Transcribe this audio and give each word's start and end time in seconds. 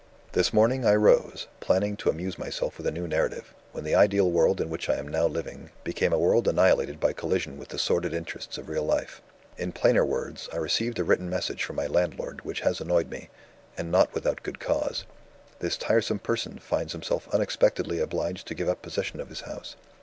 "This 0.31 0.51
morning, 0.51 0.83
I 0.83 0.95
rose, 0.95 1.45
planning 1.59 1.95
to 1.97 2.09
amuse 2.09 2.39
myself 2.39 2.79
with 2.79 2.87
a 2.87 2.91
new 2.91 3.07
narrative, 3.07 3.53
when 3.71 3.83
the 3.83 3.93
ideal 3.93 4.31
world 4.31 4.59
in 4.59 4.71
which 4.71 4.89
I 4.89 4.95
am 4.95 5.07
now 5.07 5.27
living, 5.27 5.69
became 5.83 6.11
a 6.11 6.17
world 6.17 6.47
annihilated 6.47 6.99
by 6.99 7.13
collision 7.13 7.55
with 7.59 7.67
the 7.67 7.77
sordid 7.77 8.11
interests 8.11 8.57
of 8.57 8.67
real 8.67 8.81
life. 8.83 9.21
"In 9.59 9.71
plainer 9.71 10.03
words, 10.03 10.49
I 10.51 10.55
received 10.57 10.97
a 10.97 11.03
written 11.03 11.29
message 11.29 11.63
from 11.63 11.75
my 11.75 11.85
landlord 11.85 12.43
which 12.43 12.61
has 12.61 12.81
annoyed 12.81 13.11
me 13.11 13.29
and 13.77 13.91
not 13.91 14.11
without 14.15 14.41
good 14.41 14.59
cause. 14.59 15.05
This 15.59 15.77
tiresome 15.77 16.17
person 16.17 16.57
finds 16.57 16.93
himself 16.93 17.27
unexpectedly 17.31 17.99
obliged 17.99 18.47
to 18.47 18.55
give 18.55 18.69
up 18.69 18.81
possession 18.81 19.19
of 19.19 19.29
his 19.29 19.41
house. 19.41 19.75